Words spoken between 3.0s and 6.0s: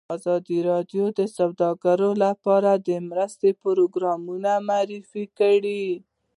مرستو پروګرامونه معرفي کړي.